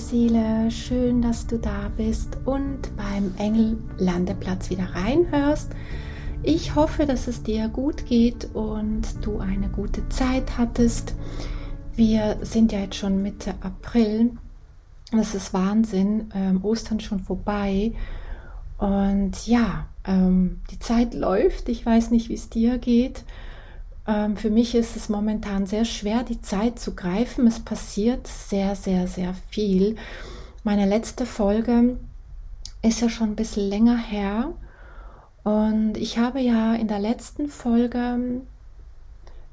[0.00, 5.72] Seele, schön, dass du da bist und beim Engellandeplatz wieder reinhörst.
[6.42, 11.14] Ich hoffe, dass es dir gut geht und du eine gute Zeit hattest.
[11.96, 14.30] Wir sind ja jetzt schon Mitte April.
[15.10, 16.30] Das ist Wahnsinn.
[16.34, 17.92] Ähm, Ostern schon vorbei.
[18.78, 21.68] Und ja, ähm, die Zeit läuft.
[21.68, 23.24] Ich weiß nicht, wie es dir geht.
[24.08, 27.46] Ähm, für mich ist es momentan sehr schwer, die Zeit zu greifen.
[27.46, 29.96] Es passiert sehr, sehr, sehr viel.
[30.64, 31.98] Meine letzte Folge
[32.82, 34.54] ist ja schon ein bisschen länger her.
[35.44, 38.40] Und ich habe ja in der letzten Folge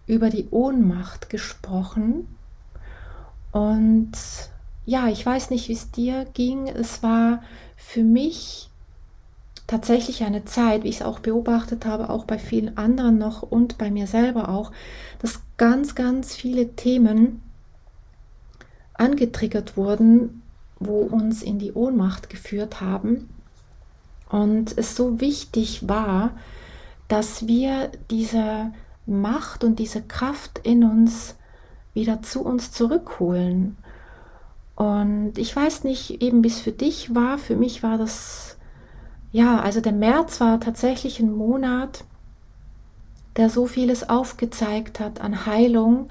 [0.07, 2.27] über die Ohnmacht gesprochen.
[3.51, 4.13] Und
[4.85, 6.67] ja, ich weiß nicht, wie es dir ging.
[6.67, 7.43] Es war
[7.75, 8.69] für mich
[9.67, 13.77] tatsächlich eine Zeit, wie ich es auch beobachtet habe, auch bei vielen anderen noch und
[13.77, 14.71] bei mir selber auch,
[15.19, 17.41] dass ganz, ganz viele Themen
[18.93, 20.41] angetriggert wurden,
[20.79, 23.29] wo uns in die Ohnmacht geführt haben.
[24.29, 26.31] Und es so wichtig war,
[27.07, 28.71] dass wir diese
[29.05, 31.35] Macht und diese Kraft in uns
[31.93, 33.77] wieder zu uns zurückholen.
[34.75, 37.37] Und ich weiß nicht eben, wie es für dich war.
[37.37, 38.54] Für mich war das
[39.35, 42.05] ja, also der März war tatsächlich ein Monat,
[43.35, 46.07] der so vieles aufgezeigt hat an Heilung,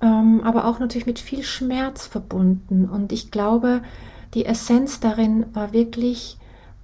[0.00, 2.88] ähm, aber auch natürlich mit viel Schmerz verbunden.
[2.88, 3.82] Und ich glaube,
[4.32, 6.38] die Essenz darin war wirklich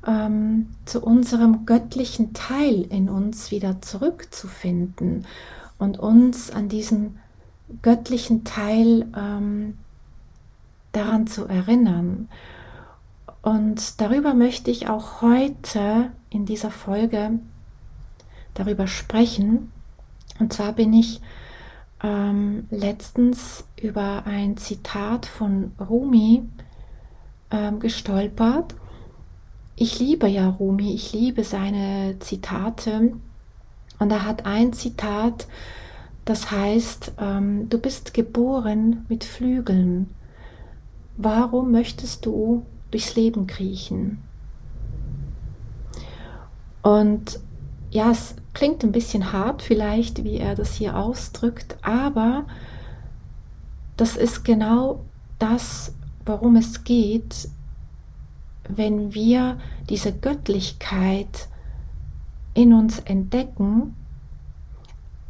[0.06, 5.24] ähm, zu unserem göttlichen Teil in uns wieder zurückzufinden
[5.78, 7.20] und uns an diesen
[7.80, 9.78] göttlichen Teil ähm,
[10.92, 12.28] daran zu erinnern.
[13.42, 17.38] Und darüber möchte ich auch heute in dieser Folge
[18.54, 19.72] darüber sprechen.
[20.38, 21.20] Und zwar bin ich
[22.02, 26.42] ähm, letztens über ein Zitat von Rumi
[27.50, 28.74] ähm, gestolpert.
[29.76, 33.12] Ich liebe ja Rumi, ich liebe seine Zitate.
[33.98, 35.46] Und er hat ein Zitat,
[36.24, 40.14] das heißt, ähm, du bist geboren mit Flügeln.
[41.16, 44.22] Warum möchtest du durchs Leben kriechen.
[46.82, 47.40] Und
[47.90, 52.46] ja, es klingt ein bisschen hart vielleicht, wie er das hier ausdrückt, aber
[53.96, 55.04] das ist genau
[55.38, 55.94] das,
[56.24, 57.48] worum es geht,
[58.68, 61.48] wenn wir diese Göttlichkeit
[62.54, 63.96] in uns entdecken,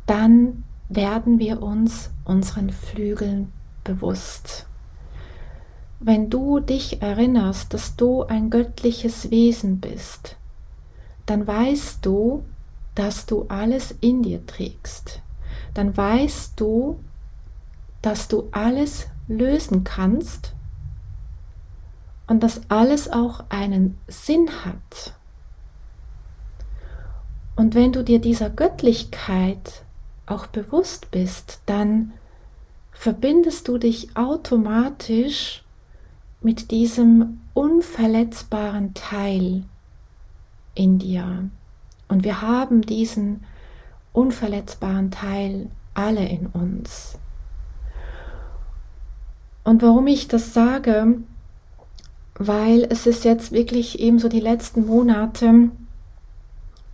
[0.06, 3.52] dann werden wir uns unseren Flügeln
[3.84, 4.67] bewusst.
[6.00, 10.36] Wenn du dich erinnerst, dass du ein göttliches Wesen bist,
[11.26, 12.44] dann weißt du,
[12.94, 15.20] dass du alles in dir trägst.
[15.74, 17.00] Dann weißt du,
[18.00, 20.54] dass du alles lösen kannst
[22.28, 25.14] und dass alles auch einen Sinn hat.
[27.56, 29.82] Und wenn du dir dieser Göttlichkeit
[30.26, 32.12] auch bewusst bist, dann
[32.92, 35.64] verbindest du dich automatisch
[36.40, 39.64] mit diesem unverletzbaren Teil
[40.74, 41.50] in dir.
[42.08, 43.44] Und wir haben diesen
[44.12, 47.18] unverletzbaren Teil alle in uns.
[49.64, 51.18] Und warum ich das sage,
[52.38, 55.70] weil es ist jetzt wirklich eben so die letzten Monate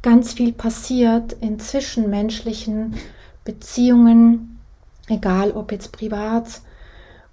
[0.03, 2.95] ganz viel passiert in zwischenmenschlichen
[3.45, 4.59] Beziehungen,
[5.09, 6.63] egal ob jetzt privat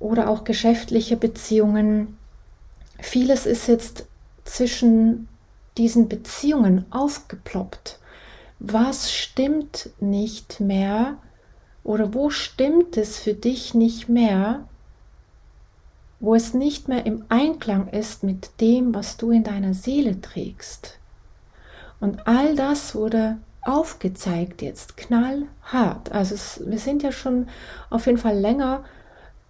[0.01, 2.17] oder auch geschäftliche Beziehungen.
[2.99, 4.05] Vieles ist jetzt
[4.43, 5.27] zwischen
[5.77, 7.99] diesen Beziehungen aufgeploppt.
[8.59, 11.17] Was stimmt nicht mehr
[11.83, 14.67] oder wo stimmt es für dich nicht mehr,
[16.19, 20.99] wo es nicht mehr im Einklang ist mit dem, was du in deiner Seele trägst.
[21.99, 26.11] Und all das wurde aufgezeigt jetzt, knallhart.
[26.11, 27.47] Also es, wir sind ja schon
[27.89, 28.83] auf jeden Fall länger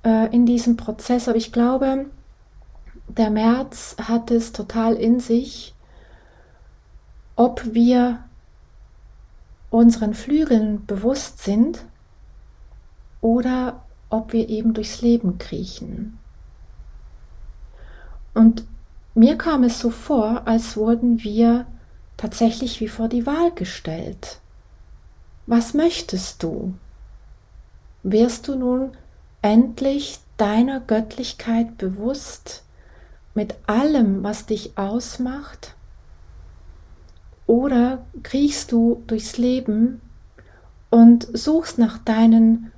[0.03, 1.27] äh, in diesem Prozess.
[1.27, 2.05] Aber ich glaube,
[3.07, 5.73] der März hat es total in sich,
[7.35, 8.23] ob wir
[9.69, 11.85] unseren Flügeln bewusst sind
[13.21, 16.19] oder ob wir eben durchs Leben kriechen.
[18.33, 18.65] Und
[19.13, 21.65] mir kam es so vor, als wurden wir
[22.17, 24.39] tatsächlich wie vor die Wahl gestellt.
[25.47, 26.73] Was möchtest du?
[28.03, 28.91] Wirst du nun
[29.41, 32.63] endlich deiner Göttlichkeit bewusst
[33.33, 35.75] mit allem, was dich ausmacht?
[37.47, 40.01] Oder kriechst du durchs Leben
[40.89, 42.71] und suchst nach deinen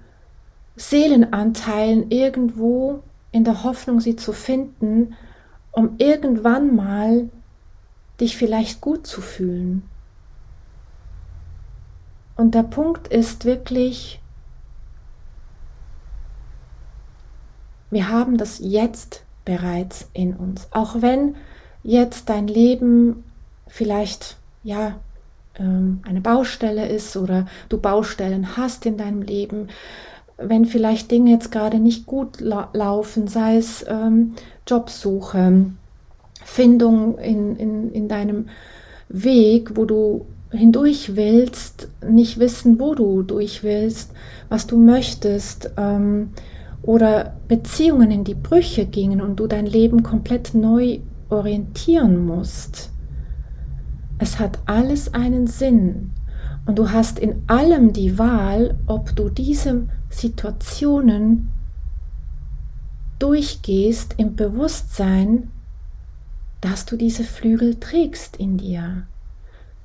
[0.75, 5.15] Seelenanteilen irgendwo in der Hoffnung, sie zu finden,
[5.71, 7.29] um irgendwann mal
[8.19, 9.83] dich vielleicht gut zu fühlen.
[12.35, 14.19] Und der Punkt ist wirklich,
[17.93, 20.67] wir haben das jetzt bereits in uns.
[20.71, 21.35] Auch wenn
[21.83, 23.23] jetzt dein Leben
[23.67, 24.95] vielleicht ja
[25.57, 29.67] ähm, eine Baustelle ist oder du Baustellen hast in deinem Leben,
[30.37, 34.35] wenn vielleicht Dinge jetzt gerade nicht gut la laufen, sei es ähm,
[34.67, 35.65] Jobsuche,
[36.43, 38.49] Findung in, in, in deinem
[39.09, 44.11] Weg, wo du hindurch willst, nicht wissen, wo du durch willst,
[44.49, 46.31] was du möchtest, ähm,
[46.83, 50.99] oder Beziehungen in die Brüche gingen und du dein Leben komplett neu
[51.29, 52.91] orientieren musst.
[54.19, 56.11] Es hat alles einen Sinn
[56.65, 61.49] und du hast in allem die Wahl, ob du diese Situationen
[63.19, 65.49] durchgehst im Bewusstsein,
[66.61, 69.07] dass du diese Flügel trägst in dir,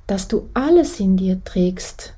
[0.07, 2.13] dass du alles in dir trägst,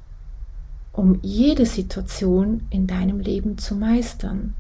[0.91, 4.55] um jede Situation in deinem Leben zu meistern.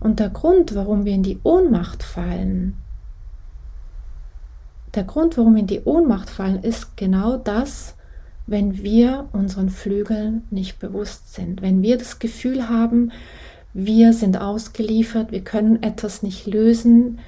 [0.00, 2.76] Und der Grund, warum wir in die Ohnmacht fallen,
[4.94, 7.94] der Grund, warum wir in die Ohnmacht fallen, ist genau das,
[8.46, 13.12] wenn wir unseren Flügeln nicht bewusst sind, wenn wir das Gefühl haben,
[13.74, 17.18] wir sind ausgeliefert, wir können etwas nicht lösen,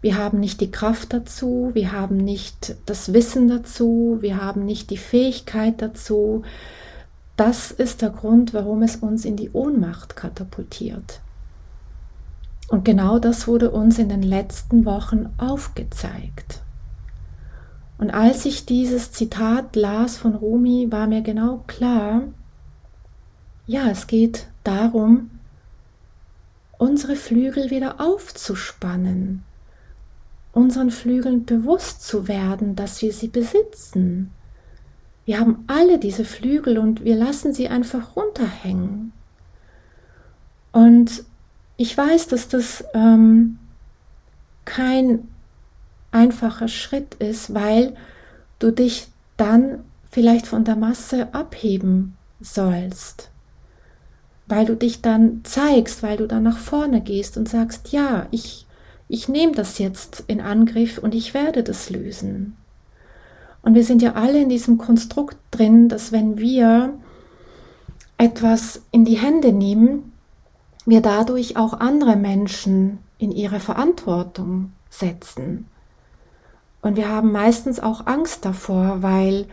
[0.00, 4.90] wir haben nicht die Kraft dazu, wir haben nicht das Wissen dazu, wir haben nicht
[4.90, 6.42] die Fähigkeit dazu.
[7.36, 11.20] Das ist der Grund, warum es uns in die Ohnmacht katapultiert.
[12.70, 16.60] Und genau das wurde uns in den letzten Wochen aufgezeigt.
[17.98, 22.22] Und als ich dieses Zitat las von Rumi, war mir genau klar,
[23.66, 25.30] ja, es geht darum,
[26.78, 29.42] unsere Flügel wieder aufzuspannen,
[30.52, 34.30] unseren Flügeln bewusst zu werden, dass wir sie besitzen.
[35.24, 39.12] Wir haben alle diese Flügel und wir lassen sie einfach runterhängen.
[40.70, 41.24] Und
[41.80, 43.58] ich weiß, dass das ähm,
[44.66, 45.28] kein
[46.12, 47.94] einfacher Schritt ist, weil
[48.58, 49.78] du dich dann
[50.10, 53.30] vielleicht von der Masse abheben sollst,
[54.46, 58.66] weil du dich dann zeigst, weil du dann nach vorne gehst und sagst, ja, ich
[59.08, 62.58] ich nehme das jetzt in Angriff und ich werde das lösen.
[63.62, 66.92] Und wir sind ja alle in diesem Konstrukt drin, dass wenn wir
[68.18, 70.09] etwas in die Hände nehmen,
[70.86, 75.66] wir dadurch auch andere Menschen in ihre Verantwortung setzen.
[76.82, 79.46] Und wir haben meistens auch Angst davor, weil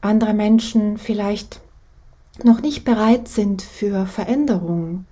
[0.00, 1.60] andere Menschen vielleicht
[2.42, 5.06] noch nicht bereit sind für Veränderung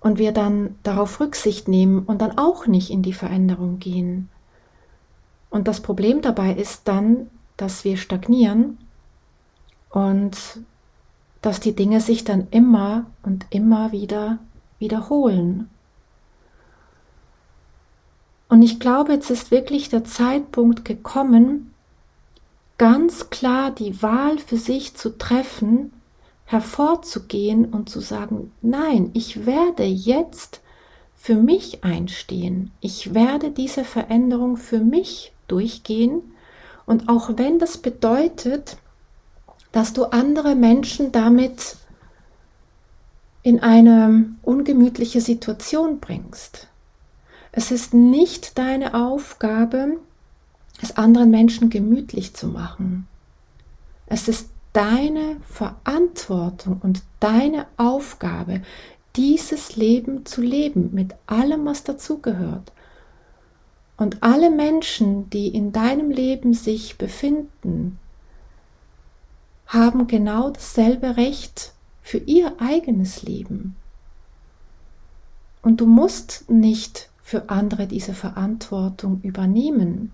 [0.00, 4.28] und wir dann darauf Rücksicht nehmen und dann auch nicht in die Veränderung gehen.
[5.50, 8.78] Und das Problem dabei ist dann, dass wir stagnieren
[9.90, 10.36] und
[11.42, 14.38] dass die Dinge sich dann immer und immer wieder
[14.78, 15.70] wiederholen.
[18.48, 21.74] Und ich glaube, jetzt ist wirklich der Zeitpunkt gekommen,
[22.78, 25.92] ganz klar die Wahl für sich zu treffen,
[26.44, 30.60] hervorzugehen und zu sagen, nein, ich werde jetzt
[31.16, 32.70] für mich einstehen.
[32.80, 36.22] Ich werde diese Veränderung für mich durchgehen.
[36.84, 38.76] Und auch wenn das bedeutet,
[39.72, 41.76] dass du andere Menschen damit
[43.46, 46.66] in eine ungemütliche Situation bringst.
[47.52, 49.98] Es ist nicht deine Aufgabe,
[50.82, 53.06] es anderen Menschen gemütlich zu machen.
[54.08, 58.62] Es ist deine Verantwortung und deine Aufgabe,
[59.14, 62.72] dieses Leben zu leben mit allem, was dazugehört.
[63.96, 68.00] Und alle Menschen, die in deinem Leben sich befinden,
[69.68, 71.75] haben genau dasselbe Recht
[72.06, 73.74] für ihr eigenes Leben.
[75.60, 80.12] Und du musst nicht für andere diese Verantwortung übernehmen,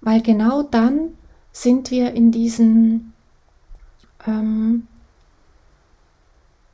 [0.00, 1.10] weil genau dann
[1.52, 3.12] sind wir in diesen,
[4.26, 4.86] ähm,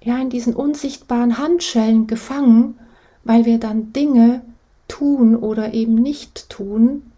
[0.05, 2.79] ja, in diesen unsichtbaren Handschellen gefangen,
[3.25, 4.43] weil wir dann Dinge
[4.87, 7.11] tun oder eben nicht tun,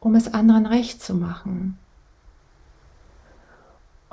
[0.00, 1.76] um es anderen recht zu machen.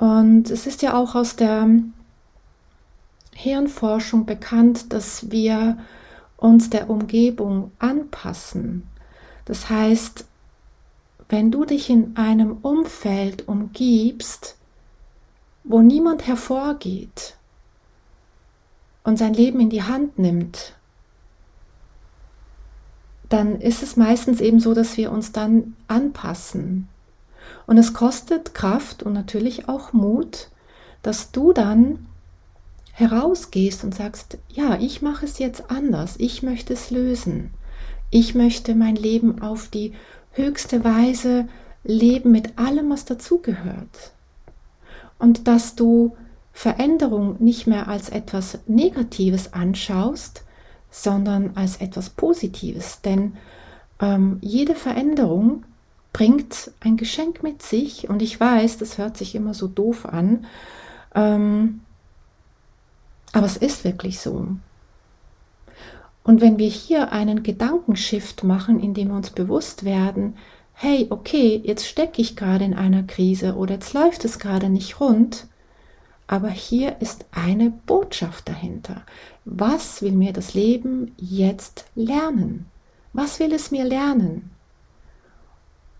[0.02, 1.68] Und es ist ja auch aus der
[3.34, 5.78] Hirnforschung bekannt, dass wir
[6.36, 8.88] uns der Umgebung anpassen.
[9.44, 10.24] Das heißt,
[11.28, 14.56] wenn du dich in einem Umfeld umgibst,
[15.62, 17.36] wo niemand hervorgeht
[19.04, 20.72] und sein Leben in die Hand nimmt,
[23.28, 26.88] dann ist es meistens eben so, dass wir uns dann anpassen.
[27.66, 30.48] Und es kostet Kraft und natürlich auch Mut,
[31.02, 32.06] dass du dann
[32.92, 37.50] herausgehst und sagst, ja, ich mache es jetzt anders, ich möchte es lösen,
[38.10, 39.92] ich möchte mein Leben auf die
[40.32, 41.48] höchste Weise
[41.84, 44.12] leben mit allem, was dazugehört.
[45.18, 46.16] Und dass du
[46.52, 50.44] Veränderung nicht mehr als etwas Negatives anschaust,
[50.90, 53.00] sondern als etwas Positives.
[53.00, 53.36] Denn
[54.00, 55.64] ähm, jede Veränderung
[56.12, 58.08] bringt ein Geschenk mit sich.
[58.08, 60.46] Und ich weiß, das hört sich immer so doof an.
[61.14, 61.80] Ähm,
[63.32, 64.46] aber es ist wirklich so.
[66.24, 70.36] Und wenn wir hier einen Gedankenshift machen, indem wir uns bewusst werden,
[70.74, 75.00] hey, okay, jetzt stecke ich gerade in einer Krise oder jetzt läuft es gerade nicht
[75.00, 75.46] rund,
[76.26, 79.02] aber hier ist eine Botschaft dahinter.
[79.44, 82.66] Was will mir das Leben jetzt lernen?
[83.12, 84.50] Was will es mir lernen?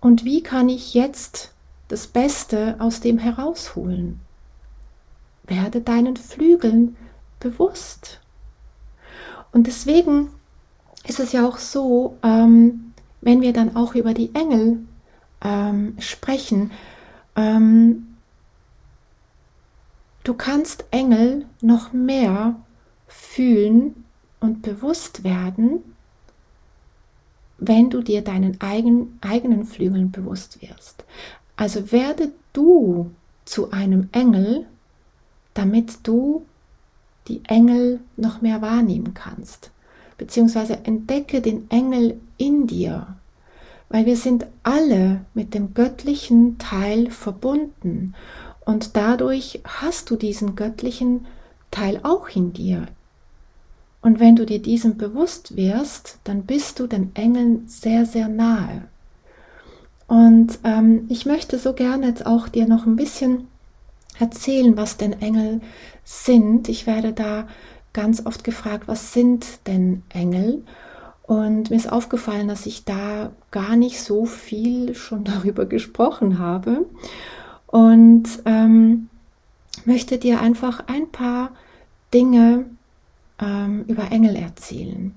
[0.03, 1.53] Und wie kann ich jetzt
[1.87, 4.21] das Beste aus dem herausholen?
[5.45, 6.97] Werde deinen Flügeln
[7.39, 8.21] bewusst.
[9.53, 10.31] Und deswegen
[11.07, 14.81] ist es ja auch so, ähm, wenn wir dann auch über die Engel
[15.41, 16.73] ähm, sprechen,
[17.37, 18.17] ähm,
[20.25, 22.57] du kannst Engel noch mehr
[23.07, 24.05] fühlen
[24.41, 25.95] und bewusst werden,
[27.67, 31.05] wenn du dir deinen eigen, eigenen Flügeln bewusst wirst.
[31.57, 33.11] Also werde du
[33.45, 34.67] zu einem Engel,
[35.55, 36.45] damit du
[37.29, 39.71] die Engel noch mehr wahrnehmen kannst.
[40.19, 43.17] Beziehungsweise entdecke den Engel in dir,
[43.89, 48.15] weil wir sind alle mit dem göttlichen Teil verbunden
[48.65, 51.27] und dadurch hast du diesen göttlichen
[51.71, 52.87] Teil auch in dir.
[54.03, 58.83] Und wenn du dir diesem bewusst wirst, dann bist du den Engeln sehr, sehr nahe.
[60.09, 63.47] Und ähm, ich möchte so gerne jetzt auch dir noch ein bisschen
[64.19, 65.61] erzählen, was denn Engel
[66.05, 66.69] sind.
[66.69, 67.47] Ich werde da
[67.93, 70.65] ganz oft gefragt, was sind denn Engel?
[71.23, 76.87] Und mir ist aufgefallen, dass ich da gar nicht so viel schon darüber gesprochen habe.
[77.69, 79.09] Und ähm,
[79.85, 81.53] möchte dir einfach ein paar
[82.13, 82.67] Dinge
[83.43, 85.15] ähm, über Engel erzählen.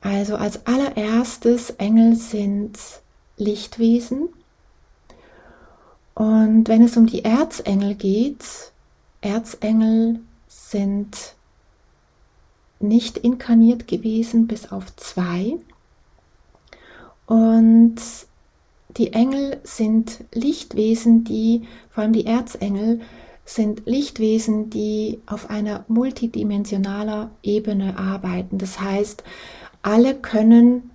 [0.00, 2.78] Also als allererstes, Engel sind
[3.36, 4.28] Lichtwesen.
[6.14, 8.44] Und wenn es um die Erzengel geht,
[9.20, 11.34] Erzengel sind
[12.78, 15.56] nicht inkarniert gewesen bis auf zwei.
[17.26, 17.96] Und
[18.96, 23.00] die Engel sind Lichtwesen, die, vor allem die Erzengel,
[23.46, 28.58] sind Lichtwesen, die auf einer multidimensionaler Ebene arbeiten.
[28.58, 29.22] Das heißt,
[29.82, 30.90] alle können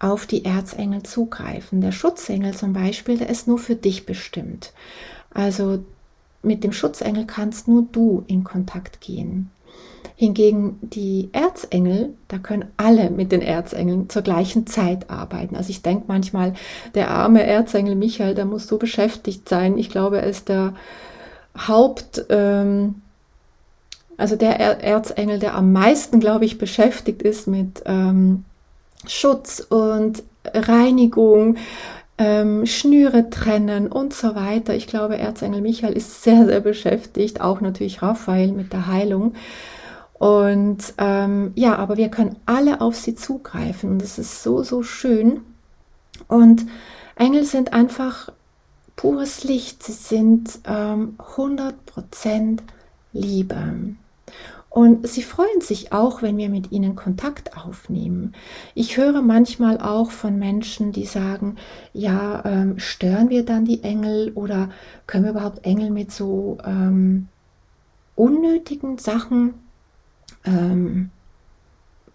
[0.00, 1.80] auf die Erzengel zugreifen.
[1.80, 4.72] Der Schutzengel zum Beispiel, der ist nur für dich bestimmt.
[5.32, 5.78] Also
[6.42, 9.50] mit dem Schutzengel kannst nur du in Kontakt gehen.
[10.16, 15.54] Hingegen die Erzengel, da können alle mit den Erzengeln zur gleichen Zeit arbeiten.
[15.54, 16.54] Also ich denke manchmal,
[16.96, 19.78] der arme Erzengel Michael, der muss so beschäftigt sein.
[19.78, 20.74] Ich glaube, er ist der
[21.56, 23.02] Haupt, ähm,
[24.16, 28.44] also der Erzengel, der am meisten, glaube ich, beschäftigt ist mit ähm,
[29.06, 30.22] Schutz und
[30.54, 31.56] Reinigung,
[32.18, 34.74] ähm, Schnüre trennen und so weiter.
[34.74, 39.34] Ich glaube, Erzengel Michael ist sehr, sehr beschäftigt, auch natürlich Raphael mit der Heilung.
[40.14, 44.82] Und ähm, ja, aber wir können alle auf sie zugreifen und das ist so, so
[44.84, 45.40] schön.
[46.28, 46.66] Und
[47.16, 48.30] Engel sind einfach
[48.96, 52.60] pures Licht, sie sind ähm, 100%
[53.12, 53.94] Liebe.
[54.72, 58.34] Und sie freuen sich auch, wenn wir mit ihnen Kontakt aufnehmen.
[58.74, 61.56] Ich höre manchmal auch von Menschen, die sagen,
[61.92, 64.70] ja, ähm, stören wir dann die Engel oder
[65.06, 67.28] können wir überhaupt Engel mit so ähm,
[68.16, 69.54] unnötigen Sachen
[70.46, 71.10] ähm,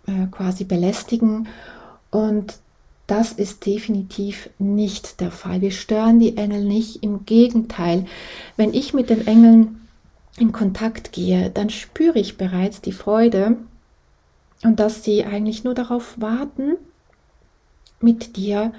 [0.08, 1.48] äh, quasi belästigen?
[2.10, 2.58] Und
[3.08, 5.62] das ist definitiv nicht der Fall.
[5.62, 7.04] Wir stören die Engel nicht.
[7.04, 8.06] Im Gegenteil,
[8.58, 9.88] wenn ich mit den Engeln
[10.38, 13.58] in Kontakt gehe, dann spüre ich bereits die Freude,
[14.64, 16.78] und dass sie eigentlich nur darauf warten,
[18.00, 18.74] mit dir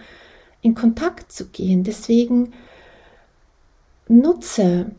[0.60, 1.84] in Kontakt zu gehen.
[1.84, 2.52] Deswegen
[4.08, 4.90] nutze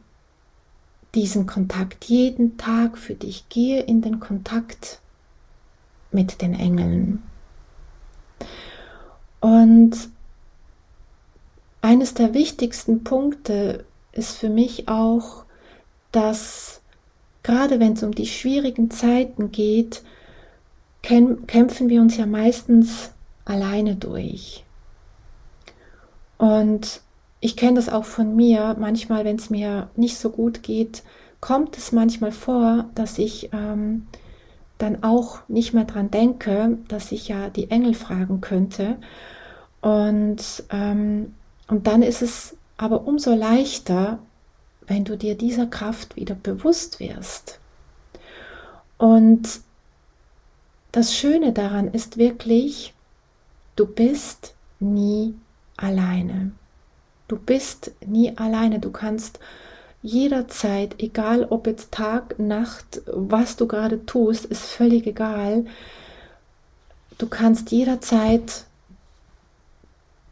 [1.16, 3.50] diesen Kontakt jeden Tag für dich.
[3.50, 5.00] Gehe in den Kontakt
[6.12, 7.24] mit den Engeln.
[9.40, 10.10] Und
[11.82, 15.46] eines der wichtigsten Punkte ist für mich auch,
[16.12, 16.82] dass
[17.44, 20.04] gerade wenn es um die schwierigen Zeiten geht,
[21.02, 23.12] kämpfen wir uns ja meistens
[23.46, 24.66] alleine durch.
[26.38, 27.02] Und
[27.40, 28.76] ich kenne das auch von mir.
[28.80, 31.04] Manchmal, wenn es mir nicht so gut geht,
[31.40, 34.08] kommt es manchmal vor, dass ich ähm,
[34.80, 38.98] dann auch nicht mehr dran denke, dass ich ja die Engel fragen könnte.
[39.82, 41.36] Und, ähm,
[41.68, 44.20] und dann ist es aber umso leichter,
[44.88, 47.60] wenn du dir dieser Kraft wieder bewusst wirst.
[48.98, 49.62] Und
[50.92, 52.94] das Schöne daran ist wirklich,
[53.76, 55.36] du bist nie
[55.78, 56.52] alleine.
[57.28, 58.80] Du bist nie alleine.
[58.80, 59.40] Du kannst
[60.02, 65.66] jederzeit, egal ob jetzt Tag, Nacht, was du gerade tust, ist völlig egal.
[67.18, 68.66] Du kannst jederzeit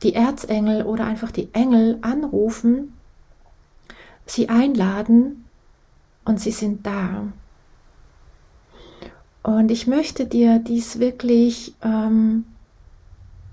[0.03, 2.93] die Erzengel oder einfach die Engel anrufen,
[4.25, 5.45] sie einladen
[6.23, 7.27] und sie sind da.
[9.43, 12.45] Und ich möchte dir dies wirklich ähm,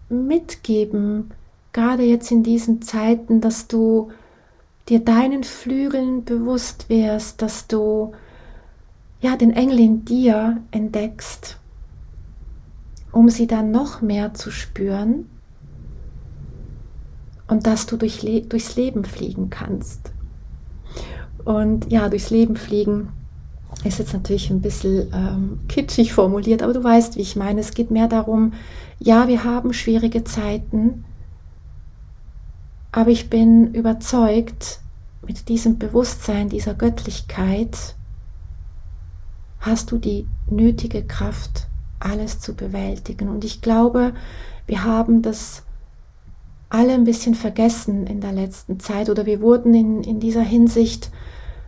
[0.09, 1.31] mitgeben,
[1.73, 4.11] gerade jetzt in diesen Zeiten, dass du
[4.89, 8.13] dir deinen Flügeln bewusst wirst, dass du
[9.21, 11.59] ja den Engel in dir entdeckst,
[13.13, 15.31] um sie dann noch mehr zu spüren
[17.49, 20.13] und dass du durch Le durchs Leben fliegen kannst.
[21.45, 23.09] Und ja, durchs Leben fliegen
[23.85, 27.61] ist jetzt natürlich ein bisschen ähm, kitschig formuliert, aber du weißt, wie ich meine.
[27.61, 28.53] Es geht mehr darum,
[28.99, 31.05] ja, wir haben schwierige Zeiten,
[32.95, 34.79] aber ich bin überzeugt,
[35.27, 37.97] mit diesem Bewusstsein dieser Göttlichkeit
[39.59, 41.67] hast du die nötige Kraft,
[41.99, 43.29] alles zu bewältigen.
[43.29, 44.13] Und ich glaube,
[44.67, 45.65] wir haben das
[46.69, 51.11] alle ein bisschen vergessen in der letzten Zeit oder wir wurden in, in dieser Hinsicht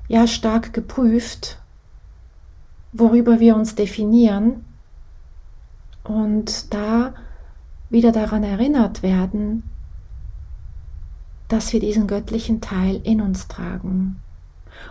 [0.07, 1.59] ja stark geprüft
[2.99, 4.65] worüber wir uns definieren
[6.05, 7.15] und da
[7.91, 9.65] wieder daran erinnert werden,
[11.49, 14.21] dass wir diesen göttlichen Teil in uns tragen.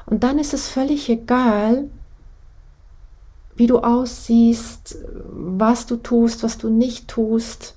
[0.05, 1.89] Und dann ist es völlig egal,
[3.55, 4.97] wie du aussiehst,
[5.29, 7.75] was du tust, was du nicht tust.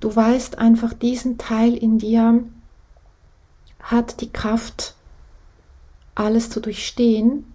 [0.00, 2.44] Du weißt einfach, diesen Teil in dir
[3.80, 4.94] hat die Kraft,
[6.14, 7.52] alles zu durchstehen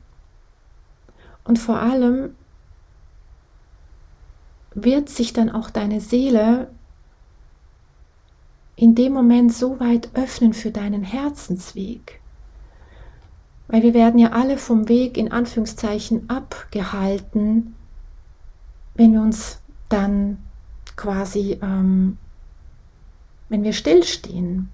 [1.44, 2.36] und vor allem
[4.74, 6.70] wird sich dann auch deine Seele
[8.78, 12.22] in dem Moment so weit öffnen für deinen Herzensweg.
[13.68, 17.76] Weil wir werden ja alle vom Weg in Anführungszeichen abgehalten,
[18.94, 19.60] wenn wir uns
[19.90, 20.38] dann
[20.96, 22.18] quasi, ähm,
[23.50, 24.70] wenn wir stillstehen.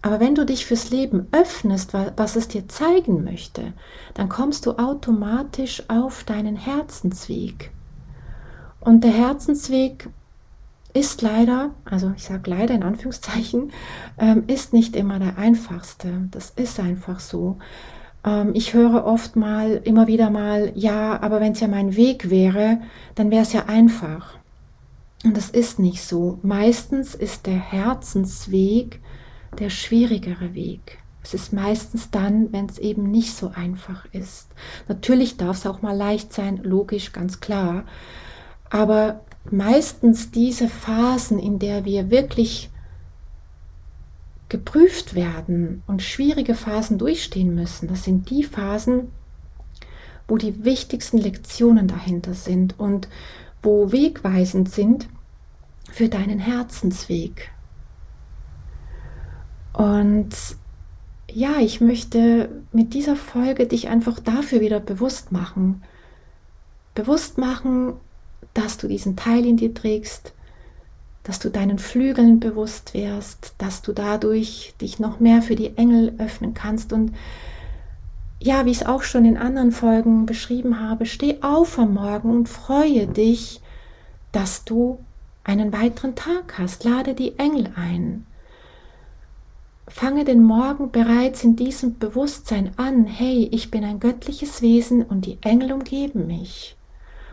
[0.00, 3.74] Aber wenn du dich fürs Leben öffnest, was es dir zeigen möchte,
[4.14, 7.70] dann kommst du automatisch auf deinen Herzensweg.
[8.80, 10.08] Und der Herzensweg
[10.96, 13.70] ist leider, also ich sage leider in Anführungszeichen,
[14.18, 16.28] ähm, ist nicht immer der einfachste.
[16.30, 17.58] Das ist einfach so.
[18.24, 22.30] Ähm, ich höre oft mal, immer wieder mal, ja, aber wenn es ja mein Weg
[22.30, 22.80] wäre,
[23.14, 24.38] dann wäre es ja einfach.
[25.22, 26.38] Und das ist nicht so.
[26.42, 29.00] Meistens ist der Herzensweg
[29.58, 30.98] der schwierigere Weg.
[31.22, 34.48] Es ist meistens dann, wenn es eben nicht so einfach ist.
[34.88, 37.84] Natürlich darf es auch mal leicht sein, logisch, ganz klar.
[38.70, 42.70] Aber meistens diese Phasen, in der wir wirklich
[44.48, 49.10] geprüft werden und schwierige Phasen durchstehen müssen, das sind die Phasen,
[50.28, 53.08] wo die wichtigsten Lektionen dahinter sind und
[53.62, 55.08] wo wegweisend sind
[55.90, 57.50] für deinen Herzensweg.
[59.72, 60.30] Und
[61.30, 65.82] ja, ich möchte mit dieser Folge dich einfach dafür wieder bewusst machen.
[66.94, 67.94] Bewusst machen,
[68.56, 70.32] dass du diesen Teil in dir trägst,
[71.22, 76.14] dass du deinen Flügeln bewusst wirst, dass du dadurch dich noch mehr für die Engel
[76.18, 77.12] öffnen kannst und
[78.38, 82.30] ja, wie ich es auch schon in anderen Folgen beschrieben habe, steh auf am Morgen
[82.30, 83.60] und freue dich,
[84.30, 84.98] dass du
[85.42, 86.84] einen weiteren Tag hast.
[86.84, 88.26] Lade die Engel ein.
[89.88, 95.24] Fange den Morgen bereits in diesem Bewusstsein an, hey, ich bin ein göttliches Wesen und
[95.24, 96.75] die Engel umgeben mich.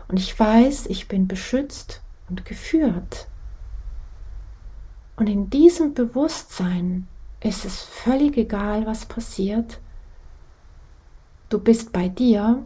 [0.08, 3.28] Und ich weiß, ich bin beschützt und geführt.
[5.16, 7.06] Und in diesem Bewusstsein
[7.40, 9.78] ist es völlig egal, was passiert.
[11.48, 12.64] Du bist bei dir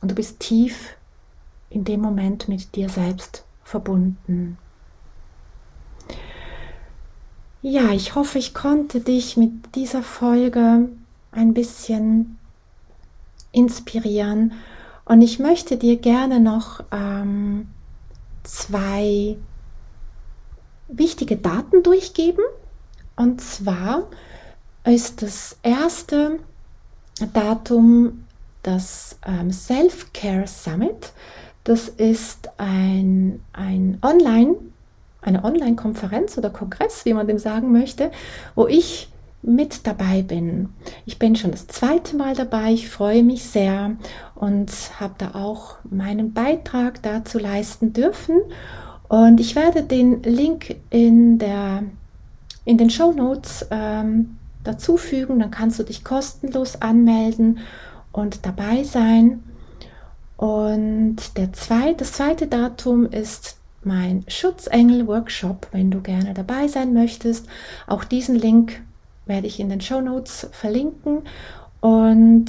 [0.00, 0.96] und du bist tief
[1.70, 4.58] in dem Moment mit dir selbst verbunden.
[7.62, 10.88] Ja, ich hoffe, ich konnte dich mit dieser Folge
[11.32, 12.38] ein bisschen
[13.52, 14.52] inspirieren
[15.04, 17.68] und ich möchte dir gerne noch ähm,
[18.42, 19.36] zwei
[20.88, 22.44] wichtige Daten durchgeben.
[23.16, 24.04] Und zwar
[24.84, 26.38] ist das erste
[27.32, 28.24] Datum
[28.62, 31.12] das ähm, Self-Care Summit.
[31.64, 34.56] Das ist ein, ein Online,
[35.22, 38.10] eine Online-Konferenz oder Kongress, wie man dem sagen möchte,
[38.54, 39.08] wo ich
[39.46, 40.70] mit dabei bin.
[41.06, 43.96] Ich bin schon das zweite Mal dabei, ich freue mich sehr
[44.34, 48.40] und habe da auch meinen Beitrag dazu leisten dürfen.
[49.08, 51.84] Und ich werde den Link in, der,
[52.64, 57.58] in den Show Notes ähm, dazu fügen, dann kannst du dich kostenlos anmelden
[58.12, 59.42] und dabei sein.
[60.36, 67.46] Und der zweite, das zweite Datum ist mein Schutzengel-Workshop, wenn du gerne dabei sein möchtest.
[67.86, 68.80] Auch diesen Link
[69.26, 71.22] werde ich in den Show Notes verlinken.
[71.80, 72.46] Und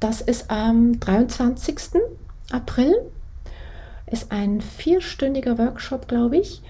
[0.00, 2.00] das ist am 23.
[2.50, 2.94] April.
[4.06, 6.62] Ist ein vierstündiger Workshop, glaube ich.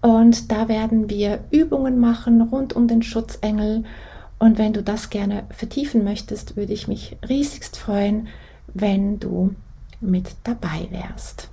[0.00, 3.84] Und da werden wir Übungen machen rund um den Schutzengel.
[4.38, 8.28] Und wenn du das gerne vertiefen möchtest, würde ich mich riesigst freuen,
[8.74, 9.54] wenn du
[10.00, 11.48] mit dabei wärst.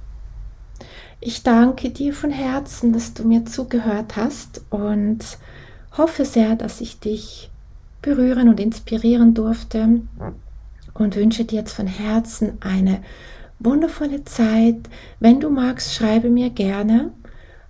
[1.21, 5.19] Ich danke dir von Herzen, dass du mir zugehört hast und
[5.97, 7.49] hoffe sehr, dass ich dich
[8.01, 10.01] berühren und inspirieren durfte
[10.93, 13.01] und wünsche dir jetzt von Herzen eine
[13.59, 14.77] wundervolle Zeit.
[15.19, 17.11] Wenn du magst, schreibe mir gerne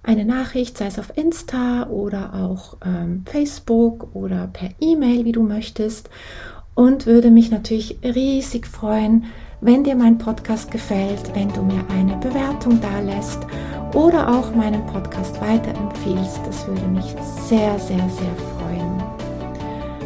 [0.03, 5.43] eine Nachricht, sei es auf Insta oder auch ähm, Facebook oder per E-Mail, wie du
[5.43, 6.09] möchtest.
[6.73, 9.25] Und würde mich natürlich riesig freuen,
[9.61, 13.39] wenn dir mein Podcast gefällt, wenn du mir eine Bewertung da lässt
[13.93, 16.41] oder auch meinen Podcast weiterempfiehlst.
[16.45, 17.15] Das würde mich
[17.47, 19.03] sehr, sehr, sehr freuen.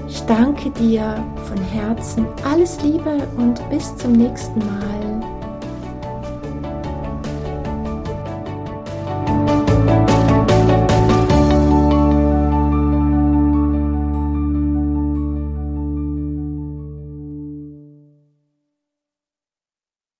[0.09, 2.27] Ich danke dir von Herzen.
[2.43, 5.14] Alles Liebe und bis zum nächsten Mal.